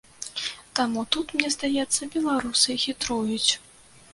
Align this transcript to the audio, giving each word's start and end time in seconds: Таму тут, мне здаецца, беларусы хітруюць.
Таму 0.77 1.03
тут, 1.15 1.35
мне 1.35 1.51
здаецца, 1.57 2.01
беларусы 2.17 2.81
хітруюць. 2.85 3.51